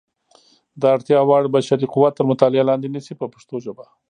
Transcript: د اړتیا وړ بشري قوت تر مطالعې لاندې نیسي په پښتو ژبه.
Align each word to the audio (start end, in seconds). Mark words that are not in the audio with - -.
د 0.79 0.81
اړتیا 0.95 1.19
وړ 1.25 1.43
بشري 1.55 1.87
قوت 1.93 2.13
تر 2.15 2.25
مطالعې 2.31 2.67
لاندې 2.69 2.87
نیسي 2.95 3.13
په 3.17 3.25
پښتو 3.33 3.55
ژبه. 3.65 3.85